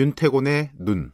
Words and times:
윤태곤의 0.00 0.70
눈. 0.78 1.12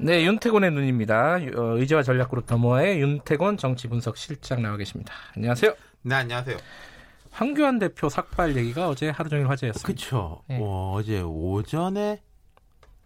네, 0.00 0.24
윤태곤의 0.24 0.72
눈입니다. 0.72 1.34
어, 1.34 1.78
의제와 1.78 2.02
전략그룹 2.02 2.46
더모아의 2.46 3.00
윤태곤 3.00 3.58
정치분석 3.58 4.16
실장 4.16 4.60
나와 4.60 4.76
계십니다. 4.76 5.14
안녕하세요. 5.36 5.72
네, 6.02 6.16
안녕하세요. 6.16 6.56
황교안 7.30 7.78
대표 7.78 8.08
삭발 8.08 8.56
얘기가 8.56 8.88
어제 8.88 9.08
하루 9.10 9.30
종일 9.30 9.48
화제였습니다. 9.48 9.86
그렇죠. 9.86 10.42
네. 10.48 10.58
어, 10.60 11.00
제 11.06 11.20
오전에 11.20 12.22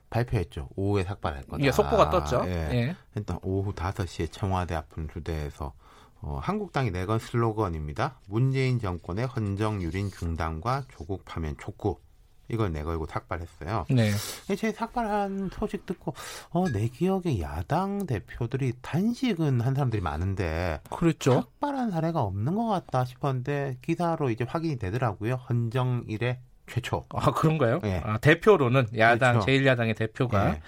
발표했죠. 0.09 0.71
오후에 0.77 1.05
삭발할 1.05 1.43
거다. 1.43 1.63
예, 1.63 1.73
속보가 1.73 2.09
떴죠. 2.09 2.45
예. 2.47 2.71
예. 2.73 2.97
일단 3.15 3.39
오후 3.43 3.75
5시에 3.75 4.33
청와대 4.33 4.75
앞은 4.77 5.09
주대에서 5.13 5.75
어, 6.23 6.41
한국당이 6.43 6.91
내건 6.91 7.19
슬로건입니다. 7.19 8.19
문재인 8.29 8.81
정권의 8.81 9.27
헌정 9.27 9.83
유린 9.83 10.11
중단과 10.11 10.85
조국 10.89 11.27
파면 11.27 11.57
촉구. 11.59 11.99
이걸 12.49 12.73
내걸고 12.73 13.07
삭발했어요. 13.07 13.87
네. 13.91 14.11
제 14.57 14.73
삭발한 14.73 15.51
소식 15.53 15.87
듣고 15.87 16.15
어, 16.51 16.69
내 16.69 16.89
기억에 16.89 17.41
야당 17.41 18.07
대표들이 18.07 18.73
단식은 18.83 19.61
한 19.61 19.75
사람들이 19.75 20.01
많은데 20.03 20.81
그렇죠. 20.91 21.35
삭발한 21.35 21.91
사례가 21.91 22.23
없는 22.23 22.55
것 22.55 22.67
같다 22.67 23.05
싶었는데 23.05 23.79
기사로 23.83 24.31
이제 24.31 24.45
확인이 24.49 24.79
되더라고요. 24.79 25.35
헌정일의 25.49 26.41
최초. 26.69 27.07
아 27.11 27.31
그런가요? 27.33 27.81
네. 27.81 28.01
아, 28.05 28.19
대표로는 28.19 28.89
야당 28.99 29.41
그렇죠. 29.41 29.47
제1야당의 29.47 29.97
대표가 29.97 30.53
네. 30.53 30.61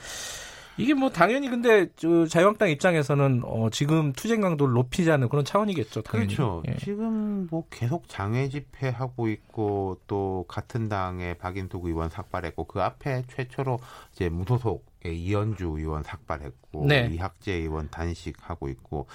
이게 0.80 0.94
뭐 0.94 1.10
당연히 1.10 1.48
근데 1.48 1.88
저 1.96 2.26
자유한국당 2.26 2.70
입장에서는 2.70 3.42
어 3.44 3.68
지금 3.70 4.12
투쟁 4.12 4.40
강도를 4.40 4.72
높이자는 4.74 5.28
그런 5.28 5.44
차원이겠죠. 5.44 6.02
당연히. 6.02 6.34
그렇죠. 6.34 6.62
예. 6.68 6.76
지금 6.76 7.46
뭐 7.50 7.64
계속 7.70 8.08
장외 8.08 8.48
집회 8.48 8.88
하고 8.88 9.28
있고 9.28 10.00
또 10.06 10.44
같은 10.48 10.88
당의 10.88 11.36
박인숙 11.38 11.84
의원 11.84 12.08
삭발했고 12.08 12.64
그 12.64 12.80
앞에 12.82 13.24
최초로 13.28 13.78
이제 14.12 14.28
무소속의 14.28 15.20
이현주 15.22 15.74
의원 15.78 16.02
삭발했고 16.02 16.86
네. 16.86 17.08
이학재 17.12 17.52
의원 17.52 17.88
단식하고 17.90 18.68
있고 18.68 19.06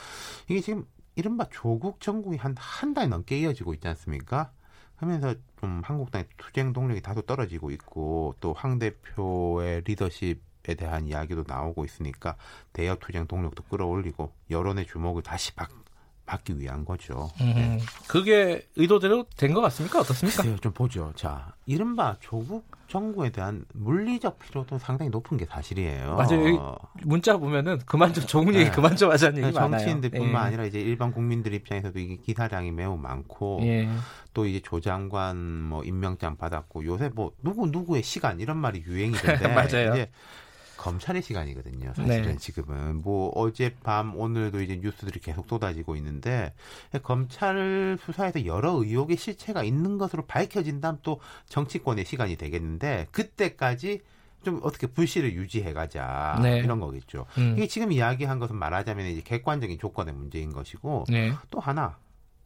이게 0.48 0.60
지금 0.62 0.86
이른바 1.16 1.48
조국 1.52 2.02
정국이 2.02 2.38
한 2.38 2.56
한 2.58 2.94
달 2.94 3.10
넘게 3.10 3.40
이어지고 3.40 3.74
있지 3.74 3.88
않습니까? 3.88 4.52
하면서 4.98 5.34
좀 5.60 5.82
한국당의 5.84 6.26
투쟁 6.38 6.72
동력이 6.74 7.02
다소 7.02 7.22
떨어지고 7.22 7.72
있고 7.72 8.36
또 8.40 8.54
황 8.58 8.80
대표의 8.80 9.82
리더십 9.86 10.38
에 10.38 10.55
대한 10.74 11.06
이야기도 11.06 11.44
나오고 11.48 11.86
있으니까 11.86 12.36
대여 12.74 12.96
투쟁 12.96 13.28
동력도 13.28 13.64
끌어올리고 13.64 14.34
여론의 14.50 14.88
주목을 14.88 15.22
다시 15.22 15.54
받, 15.54 15.70
받기 16.26 16.60
위한 16.60 16.84
거죠. 16.86 17.30
음, 17.40 17.54
네. 17.56 17.80
그게 18.08 18.68
의도대로 18.76 19.28
된 19.38 19.54
것 19.54 19.62
같습니까? 19.62 20.00
어떻습니까? 20.00 20.42
글쎄요, 20.42 20.58
좀 20.58 20.72
보죠. 20.72 21.14
자, 21.16 21.54
이른바 21.68 22.16
조국 22.20 22.66
정부에 22.88 23.30
대한 23.30 23.66
물리적 23.74 24.40
필요도 24.40 24.78
상당히 24.80 25.10
높은 25.10 25.38
게 25.38 25.46
사실이에요. 25.46 26.16
맞아요. 26.16 26.78
문자 27.04 27.38
보면은 27.38 27.80
그만 27.86 28.14
좀 28.14 28.26
좋은 28.26 28.48
얘기 28.56 28.66
네. 28.66 28.72
그만 28.72 28.96
좀 28.96 29.12
하자는 29.12 29.44
얘기 29.44 29.52
많아요. 29.54 29.80
정치인들뿐만 29.80 30.30
예. 30.32 30.48
아니라 30.48 30.66
이제 30.66 30.80
일반 30.80 31.12
국민들 31.12 31.54
입장에서도 31.54 31.98
이게 32.00 32.16
기사량이 32.18 32.72
매우 32.72 32.96
많고 32.98 33.60
예. 33.64 33.88
또 34.34 34.46
이제 34.48 34.60
조장관 34.62 35.38
뭐 35.38 35.84
임명장 35.84 36.38
받았고 36.38 36.86
요새 36.86 37.10
뭐 37.10 37.32
누구 37.44 37.68
누구의 37.68 38.02
시간 38.04 38.40
이런 38.40 38.58
말이 38.58 38.84
유행이던데 38.86 39.48
맞아요. 39.54 39.92
이제 39.94 40.10
검찰의 40.78 41.22
시간이거든요. 41.22 41.94
사실은 41.96 42.24
네. 42.24 42.38
지금은 42.38 43.02
뭐 43.02 43.30
어젯밤 43.30 44.18
오늘도 44.18 44.62
이제 44.62 44.78
뉴스들이 44.78 45.20
계속 45.20 45.48
쏟아지고 45.48 45.96
있는데 45.96 46.54
검찰 47.04 47.98
수사에서 48.02 48.46
여러 48.46 48.72
의혹의 48.72 49.18
실체가 49.18 49.64
있는 49.64 49.98
것으로 49.98 50.26
밝혀진다면 50.26 51.00
또 51.04 51.20
정치권의 51.50 52.06
시간이 52.06 52.36
되겠는데 52.36 53.08
그때까지 53.12 54.02
좀 54.44 54.60
어떻게 54.64 54.88
불씨를 54.88 55.34
유지해가자 55.34 56.40
네. 56.42 56.60
이런 56.60 56.80
거겠죠. 56.80 57.26
음. 57.40 57.56
이게 57.58 57.68
지금 57.68 57.92
이야기한 57.92 58.38
것은 58.40 58.56
말하자면 58.56 59.08
이제 59.08 59.22
객관적인 59.22 59.80
조건의 59.80 60.14
문제인 60.14 60.54
것이고 60.54 61.06
네. 61.10 61.34
또 61.50 61.60
하나 61.60 61.98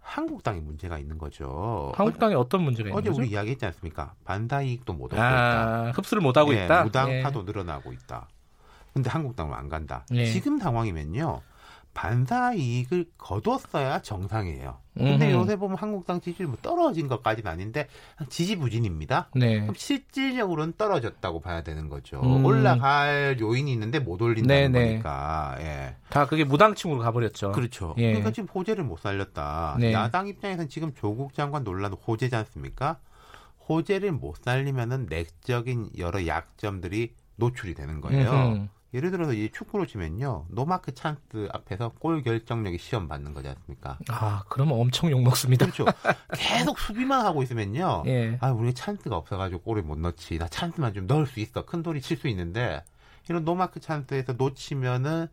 한국당에 0.10 0.60
문제가 0.60 0.98
있는 0.98 1.18
거죠. 1.18 1.92
한국당에 1.96 2.34
어, 2.34 2.48
떤 2.50 2.64
문제가 2.64 2.90
있는 2.90 2.98
어제 3.00 3.10
거죠? 3.10 3.22
우리 3.22 3.30
이야기했지 3.30 3.66
않습니까? 3.68 4.16
반다 4.26 4.62
이익도 4.64 4.94
못 4.94 5.14
얻고 5.14 5.22
아, 5.22 5.90
있다. 5.90 5.92
흡수를 5.92 6.22
못 6.22 6.36
하고 6.36 6.54
예, 6.56 6.66
있다. 6.66 6.84
무당파도 6.84 7.42
예. 7.42 7.44
늘어나고 7.44 7.94
있다. 7.94 8.28
근데 8.94 9.10
한국당은 9.10 9.54
안 9.54 9.70
간다. 9.70 10.06
예. 10.14 10.26
지금 10.26 10.58
상황이면요. 10.58 11.42
반사 11.94 12.54
이익을 12.54 13.06
거뒀어야 13.18 14.02
정상이에요. 14.02 14.78
근데 14.96 15.32
음흠. 15.32 15.42
요새 15.42 15.56
보면 15.56 15.78
한국당 15.78 16.22
지지율 16.22 16.50
뭐 16.50 16.58
떨어진 16.62 17.08
것까지는 17.08 17.50
아닌데 17.50 17.88
지지부진입니다. 18.30 19.30
네. 19.36 19.62
그럼 19.62 19.74
실질적으로는 19.76 20.74
떨어졌다고 20.78 21.40
봐야 21.40 21.64
되는 21.64 21.90
거죠. 21.90 22.22
음. 22.22 22.46
올라갈 22.46 23.38
요인이 23.40 23.72
있는데 23.74 24.00
못 24.00 24.22
올린다는 24.22 24.72
네네. 24.72 24.88
거니까. 24.88 25.58
예. 25.60 25.96
다 26.10 26.26
그게 26.26 26.44
무당층으로 26.44 27.00
가버렸죠. 27.00 27.54
그렇죠. 27.54 27.96
예. 27.98 28.08
그러니까 28.08 28.32
지금 28.32 28.50
호재를 28.50 28.84
못 28.84 29.00
살렸다. 29.00 29.78
네. 29.80 29.94
야당 29.94 30.28
입장에서는 30.28 30.70
지금 30.70 30.94
조국 30.94 31.34
장관 31.34 31.64
논란 31.64 31.94
호재지 31.94 32.36
않습니까? 32.36 33.00
호재를 33.68 34.12
못 34.12 34.38
살리면은 34.44 35.08
내적인 35.10 35.92
여러 35.98 36.26
약점들이 36.26 37.14
노출이 37.38 37.74
되는 37.74 38.02
거예요. 38.02 38.32
음흠. 38.32 38.68
예를 38.94 39.12
들어서 39.12 39.34
이 39.34 39.50
축구로 39.52 39.86
치면요. 39.86 40.46
노마크 40.50 40.94
찬스 40.94 41.50
앞에서 41.54 41.90
골 42.00 42.24
결정력이 42.24 42.78
시험 42.80 43.08
받는 43.08 43.34
거지 43.36 43.48
않습니까? 43.50 44.00
아, 44.10 44.44
그러면 44.50 44.80
엄청 44.80 45.12
욕 45.12 45.22
먹습니다. 45.22 45.66
그렇죠. 45.68 45.86
계속 46.36 46.80
수비만 46.80 47.24
하고 47.26 47.44
있으면요. 47.44 48.04
예. 48.08 48.38
아, 48.42 48.52
우리 48.52 48.74
찬스가 48.74 49.16
없어가지고 49.16 49.62
골을 49.62 49.84
못 49.84 50.00
넣지. 50.00 50.38
나 50.40 50.48
찬스만 50.48 50.94
좀 50.96 51.06
넣을 51.08 51.28
수 51.28 51.40
있어. 51.40 51.66
큰 51.66 51.84
돌이 51.84 52.02
칠 52.02 52.18
수 52.18 52.28
있는데 52.30 52.84
이런 53.30 53.46
노마크 53.46 53.80
찬스에서 53.80 54.34
놓치면은 54.34 55.28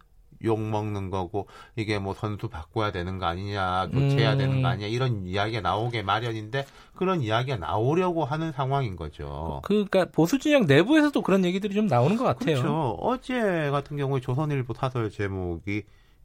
욕 0.44 0.60
먹는 0.60 1.10
거고 1.10 1.48
이게 1.76 1.98
뭐 1.98 2.14
선수 2.14 2.48
바꿔야 2.48 2.92
되는 2.92 3.18
거 3.18 3.26
아니냐 3.26 3.88
교체해야 3.92 4.34
음. 4.34 4.38
되는 4.38 4.62
거 4.62 4.68
아니냐 4.68 4.86
이런 4.88 5.26
이야기가 5.26 5.60
나오게 5.60 6.02
마련인데 6.02 6.66
그런 6.94 7.22
이야기가 7.22 7.56
나오려고 7.56 8.24
하는 8.24 8.52
상황인 8.52 8.96
거죠. 8.96 9.60
그러니까 9.64 10.06
보수 10.06 10.38
진영 10.38 10.66
내부에서도 10.66 11.20
그런 11.22 11.44
얘기들이 11.44 11.74
좀 11.74 11.86
나오는 11.86 12.16
것 12.16 12.24
같아요. 12.24 12.56
그렇죠. 12.56 12.90
어제 13.00 13.70
같은 13.70 13.96
경우에 13.96 14.20
조선일보 14.20 14.74
사설 14.74 15.10
제목이 15.10 15.84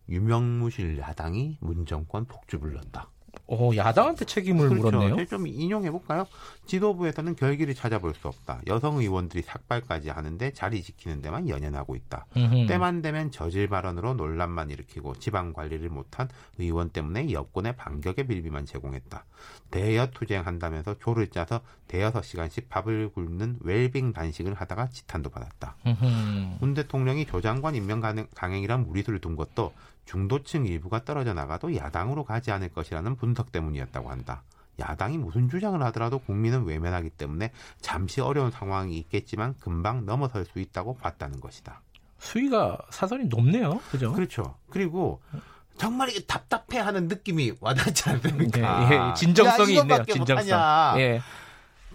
유명무실 0.09 0.97
야당이 0.97 1.57
문정권 1.61 2.25
폭주 2.25 2.59
불렀다. 2.59 3.09
어, 3.47 3.71
야당한테 3.75 4.25
책임을 4.25 4.69
그렇죠. 4.69 4.97
물었네요. 4.97 5.25
좀 5.25 5.47
인용해 5.47 5.91
볼까요? 5.91 6.25
지도부에서는 6.65 7.35
결기를 7.35 7.75
찾아볼 7.75 8.13
수 8.13 8.27
없다. 8.27 8.61
여성 8.67 8.97
의원들이 8.97 9.43
삭발까지 9.43 10.09
하는데 10.09 10.53
자리 10.53 10.81
지키는 10.81 11.21
데만 11.21 11.49
연연하고 11.49 11.95
있다. 11.95 12.27
음흠. 12.37 12.67
때만 12.67 13.01
되면 13.01 13.31
저질 13.31 13.67
발언으로 13.67 14.13
논란만 14.13 14.69
일으키고 14.69 15.15
지방 15.15 15.53
관리를 15.53 15.89
못한 15.89 16.29
의원 16.59 16.89
때문에 16.89 17.31
여권의 17.31 17.75
반격의 17.75 18.27
빌비만 18.27 18.65
제공했다. 18.65 19.25
대여 19.69 20.11
투쟁한다면서 20.11 20.95
조를 20.99 21.27
짜서 21.27 21.61
대여섯 21.87 22.23
시간씩 22.23 22.69
밥을 22.69 23.09
굶는 23.09 23.57
웰빙 23.61 24.13
단식을 24.13 24.53
하다가 24.53 24.89
지탄도 24.89 25.29
받았다. 25.29 25.75
음흠. 25.85 26.57
문 26.59 26.73
대통령이 26.73 27.25
조장관 27.25 27.75
임명 27.75 28.01
강행이란 28.33 28.85
무리수를 28.87 29.19
둔 29.19 29.35
것도 29.35 29.73
중도층 30.11 30.65
일부가 30.65 31.05
떨어져 31.05 31.33
나가도 31.33 31.73
야당으로 31.77 32.25
가지 32.25 32.51
않을 32.51 32.67
것이라는 32.73 33.15
분석 33.15 33.53
때문이었다고 33.53 34.09
한다. 34.09 34.43
야당이 34.77 35.17
무슨 35.17 35.47
주장을 35.47 35.81
하더라도 35.83 36.19
국민은 36.19 36.65
외면하기 36.65 37.11
때문에 37.11 37.53
잠시 37.79 38.19
어려운 38.19 38.51
상황이 38.51 38.97
있겠지만 38.97 39.55
금방 39.61 40.05
넘어설 40.05 40.43
수 40.43 40.59
있다고 40.59 40.97
봤다는 40.97 41.39
것이다. 41.39 41.81
수위가 42.19 42.77
사설이 42.89 43.27
높네요. 43.27 43.79
그죠? 43.89 44.11
그렇죠. 44.11 44.55
그리고 44.69 45.21
정말 45.77 46.09
이게 46.09 46.25
답답해하는 46.25 47.07
느낌이 47.07 47.53
와닿지 47.61 48.09
않습니까? 48.09 48.89
네, 48.89 48.95
예, 48.95 49.13
진정성이 49.13 49.77
있네요. 49.77 50.03
진정성. 50.03 50.99
예. 50.99 51.21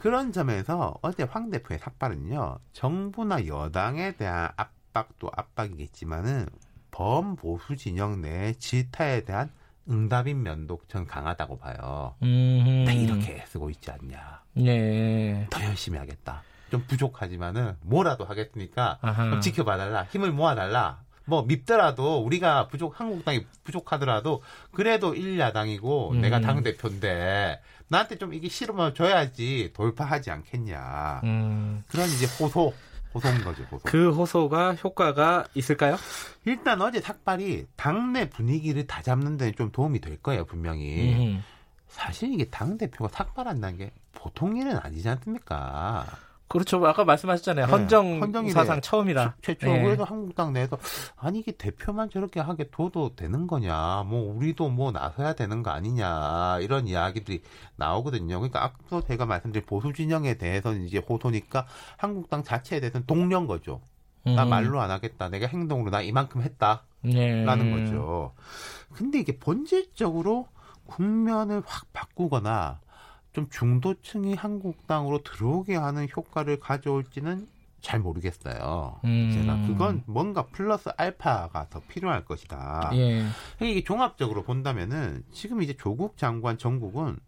그런 0.01 0.33
점에서 0.33 0.97
어제 1.03 1.25
황 1.25 1.51
대표의 1.51 1.81
삭발은요. 1.81 2.61
정부나 2.73 3.47
여당에 3.47 4.17
대한 4.17 4.49
압박도 4.57 5.31
압박이겠지만은 5.37 6.49
범보수 6.97 7.77
진영 7.77 8.23
내 8.23 8.55
질타에 8.55 9.25
대한 9.25 9.51
응답인 9.89 10.43
면도 10.43 10.81
전 10.89 11.07
강하다고 11.07 11.59
봐요. 11.59 12.15
음. 12.23 12.87
이렇게 12.89 13.45
쓰고 13.47 13.69
있지 13.69 13.91
않냐. 13.91 14.41
네. 14.55 15.47
더 15.51 15.63
열심히 15.63 15.99
하겠다. 15.99 16.43
좀 16.71 16.83
부족하지만은 16.89 17.77
뭐라도 17.83 18.25
하겠으니까 18.25 18.99
좀 19.31 19.41
지켜봐달라. 19.43 20.05
힘을 20.05 20.33
모아달라. 20.33 21.01
뭐 21.27 21.43
밉더라도 21.43 22.23
우리가 22.25 22.69
부족 22.69 22.99
한국당이 22.99 23.45
부족하더라도 23.65 24.43
그래도 24.73 25.15
일야당이고 25.15 26.13
음. 26.13 26.21
내가 26.23 26.41
당 26.41 26.63
대표인데 26.63 27.61
나한테 27.89 28.17
좀 28.17 28.33
이게 28.33 28.49
싫으면 28.49 28.95
줘야지 28.95 29.73
돌파하지 29.75 30.31
않겠냐. 30.31 31.21
음. 31.25 31.85
그런 31.89 32.07
이제 32.09 32.27
호소 32.41 32.73
호소인 33.17 33.43
거죠, 33.45 33.63
호소. 33.65 33.85
그 33.85 34.11
호소가 34.13 34.75
효과가 34.75 35.47
있을까요? 35.55 35.97
일단 36.45 36.81
어제 36.83 37.01
삭발이 37.01 37.67
당내 37.77 38.29
분위기를 38.29 38.87
다 38.87 39.03
잡는 39.03 39.37
데는 39.37 39.55
좀 39.57 39.73
도움이 39.73 40.01
될 40.01 40.19
거예요, 40.19 40.45
분명히. 40.45 41.15
음. 41.15 41.45
사실 41.89 42.33
이게 42.33 42.45
당대표가 42.45 43.09
삭발한다는 43.09 43.79
게 43.79 43.93
보통 44.13 44.57
일은 44.57 44.77
아니지 44.77 45.09
않습니까? 45.09 46.07
그렇죠. 46.49 46.85
아까 46.87 47.05
말씀하셨잖아요. 47.05 47.67
네. 47.67 47.73
헌정 47.73 48.23
헌정이 48.23 48.51
사상 48.51 48.81
처음이라. 48.81 49.35
최초. 49.43 49.67
네. 49.67 49.83
그래도 49.83 50.05
한국당 50.05 50.53
내에서 50.53 50.79
아니 51.17 51.41
이게 51.41 51.53
대표만 51.53 52.09
저렇게 52.09 52.41
하게 52.41 52.71
둬도 52.71 53.17
되는 53.17 53.47
거냐. 53.47 54.05
뭐 54.07 54.33
우리도 54.35 54.69
뭐 54.69 54.93
나서야 54.93 55.35
되는 55.35 55.63
거 55.63 55.71
아니냐. 55.71 56.59
이런 56.61 56.87
이야기들이 56.87 57.43
나오거든요. 57.77 58.39
그러니까 58.39 58.63
앞서 58.65 59.01
제가 59.03 59.27
말씀드린 59.27 59.67
보수 59.67 59.93
진영에 59.93 60.35
대해서는 60.35 60.85
이제 60.85 60.99
호소니까 60.99 61.67
한국당 61.97 62.45
자체에 62.45 62.81
대해서는 62.81 63.07
동료인 63.07 63.47
거죠. 63.47 63.81
나 64.25 64.45
음. 64.45 64.51
말로 64.51 64.81
안 64.81 64.91
하겠다. 64.91 65.29
내가 65.29 65.47
행동으로 65.47 65.91
나 65.91 66.01
이만큼 66.01 66.43
했다. 66.43 66.83
네. 67.03 67.45
라는 67.45 67.71
거죠. 67.71 68.35
근데 68.93 69.19
이게 69.19 69.39
본질적으로 69.39 70.49
국면을 70.87 71.63
확 71.67 71.93
바꾸거나 71.93 72.81
좀 73.37 73.51
중도층이 73.51 74.33
한국당으로 74.35 75.23
들어오게 75.23 75.77
하는 75.77 76.09
효과를 76.17 76.59
가져올지는 76.59 77.47
잘 77.83 78.01
모르겠어요. 78.01 78.99
음. 79.05 79.31
제가 79.31 79.61
그건 79.67 80.03
뭔가 80.07 80.47
플러스 80.47 80.89
알파가 80.97 81.69
더 81.69 81.81
필요할 81.87 82.25
것이다. 82.25 82.93
예. 82.95 83.27
이게 83.61 83.85
종합적으로 83.85 84.43
본다면은 84.43 85.23
지금 85.33 85.61
이제 85.61 85.75
조국 85.77 86.17
장관 86.17 86.57
정국은 86.57 87.19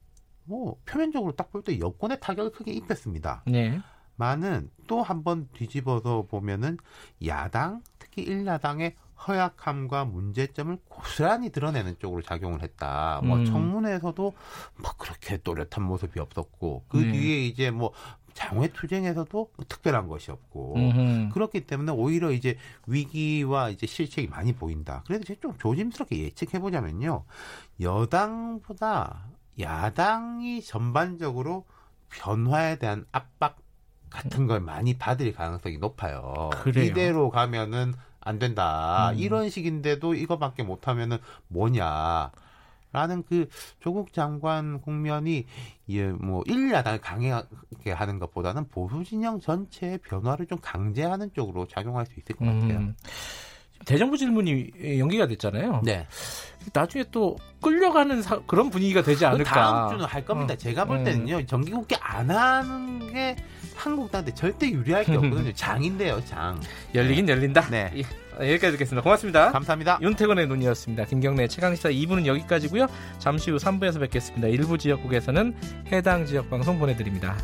뭐 0.45 0.77
표면적으로 0.87 1.33
딱 1.37 1.51
볼 1.53 1.63
때 1.63 1.79
여권의 1.79 2.21
타격을 2.21 2.53
크게 2.53 2.73
입혔습니다. 2.73 3.43
네. 3.47 3.79
많은 4.17 4.71
또 4.87 5.03
한 5.03 5.23
번 5.23 5.47
뒤집어서 5.53 6.25
보면은 6.27 6.79
야당 7.27 7.83
특히 7.99 8.23
일야당의 8.23 8.95
허약함과 9.27 10.05
문제점을 10.05 10.79
고스란히 10.89 11.51
드러내는 11.51 11.97
쪽으로 11.99 12.23
작용을 12.23 12.63
했다. 12.63 13.21
뭐 13.25 13.39
음. 13.39 13.45
청문회에서도 13.45 14.33
뭐 14.77 14.93
그렇게 14.97 15.39
또렷한 15.39 15.83
모습이 15.83 16.21
없었고 16.21 16.85
그 16.89 16.99
네. 16.99 17.13
뒤에 17.13 17.47
이제 17.47 17.71
뭐 17.71 17.93
장외 18.35 18.69
투쟁에서도 18.69 19.51
특별한 19.67 20.07
것이 20.07 20.31
없고 20.31 20.77
음흠. 20.77 21.31
그렇기 21.35 21.67
때문에 21.67 21.91
오히려 21.91 22.31
이제 22.31 22.57
위기와 22.87 23.71
이제 23.71 23.89
실책이 23.89 24.29
많이 24.29 24.53
보인다. 24.53 25.03
그래서 25.09 25.25
제가 25.25 25.41
좀 25.41 25.59
조심스럽게 25.59 26.23
예측해 26.23 26.61
보자면요. 26.61 27.25
여당보다 27.81 29.25
야당이 29.59 30.63
전반적으로 30.63 31.67
변화에 32.11 32.79
대한 32.79 33.07
압박 33.11 33.59
같은 34.09 34.47
걸 34.47 34.61
많이 34.61 34.97
받을 34.97 35.33
가능성이 35.33 35.79
높아요. 35.79 36.51
그래요? 36.63 36.85
이대로 36.85 37.31
가면은 37.31 37.93
안 38.29 38.39
된다. 38.39 39.11
음. 39.13 39.19
이런 39.19 39.49
식인데도 39.49 40.15
이거밖에 40.15 40.63
못하면은 40.63 41.19
뭐냐. 41.49 42.31
라는 42.91 43.23
그 43.29 43.49
조국 43.81 44.15
장관 44.15 44.81
국면이 44.81 45.45
예뭐 45.91 46.43
일야당을 46.47 47.01
강하게 47.03 47.93
하는 47.93 48.19
것보다는 48.19 48.69
보수 48.69 49.05
진영 49.05 49.41
전체의 49.41 49.99
변화를 49.99 50.47
좀 50.47 50.59
강제하는 50.63 51.31
쪽으로 51.35 51.67
작용할 51.67 52.07
수 52.07 52.13
있을 52.19 52.35
것 52.37 52.47
같아요. 52.47 52.79
음. 52.79 52.97
대정부 53.85 54.17
질문이 54.17 54.99
연기가 54.99 55.27
됐잖아요. 55.27 55.83
네. 55.85 56.07
나중에 56.73 57.05
또 57.11 57.37
끌려가는 57.63 58.23
사, 58.23 58.39
그런 58.47 58.71
분위기가 58.71 59.03
되지 59.03 59.25
않을까. 59.25 59.51
다음 59.51 59.91
주는 59.93 60.05
할 60.05 60.25
겁니다. 60.25 60.55
어. 60.55 60.57
제가 60.57 60.85
볼 60.85 60.99
음. 60.99 61.05
때는요. 61.05 61.47
정기국회 61.47 61.97
안 62.01 62.31
하는 62.31 63.13
게 63.13 63.37
한국당한테 63.75 64.35
절대 64.35 64.71
유리할 64.71 65.05
게 65.05 65.15
없거든요. 65.17 65.53
장인데요, 65.55 66.23
장. 66.25 66.61
열리긴 66.95 67.27
네. 67.27 67.33
열린다. 67.33 67.69
네. 67.71 67.93
예, 67.97 68.03
여기까지 68.53 68.73
듣겠습니다. 68.73 69.03
고맙습니다. 69.03 69.53
감사합니다. 69.53 69.99
윤태건의 70.03 70.47
눈이었습니다. 70.47 71.05
김경래 71.05 71.49
최강시사 71.49 71.91
2부는 71.91 72.27
여기까지고요. 72.27 72.87
잠시 73.19 73.51
후 73.51 73.57
3부에서 73.57 74.01
뵙겠습니다. 74.01 74.49
일부 74.49 74.77
지역국에서는 74.79 75.55
해당 75.93 76.27
지역 76.27 76.51
방송 76.51 76.79
보내드립니다. 76.79 77.37